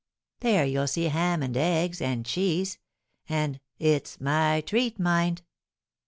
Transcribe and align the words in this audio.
There 0.39 0.65
you'll 0.65 0.87
see 0.87 1.09
ham 1.09 1.43
and 1.43 1.55
eggs, 1.55 2.01
and 2.01 2.25
cheese, 2.25 2.79
and 3.29 3.59
It's 3.77 4.19
my 4.19 4.61
treat, 4.65 4.99
mind!" 4.99 5.43